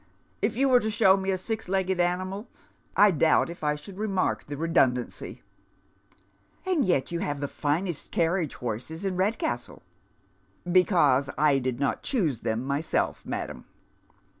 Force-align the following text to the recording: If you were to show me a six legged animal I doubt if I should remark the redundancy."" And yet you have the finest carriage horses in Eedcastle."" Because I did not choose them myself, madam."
If 0.41 0.57
you 0.57 0.67
were 0.67 0.79
to 0.79 0.89
show 0.89 1.15
me 1.15 1.29
a 1.29 1.37
six 1.37 1.69
legged 1.69 1.99
animal 1.99 2.47
I 2.97 3.11
doubt 3.11 3.51
if 3.51 3.63
I 3.63 3.75
should 3.75 3.99
remark 3.99 4.45
the 4.45 4.57
redundancy."" 4.57 5.43
And 6.65 6.83
yet 6.83 7.11
you 7.11 7.19
have 7.19 7.39
the 7.39 7.47
finest 7.47 8.09
carriage 8.11 8.55
horses 8.55 9.05
in 9.05 9.15
Eedcastle."" 9.15 9.81
Because 10.79 11.29
I 11.37 11.59
did 11.59 11.79
not 11.79 12.01
choose 12.01 12.39
them 12.39 12.65
myself, 12.65 13.27
madam." 13.27 13.65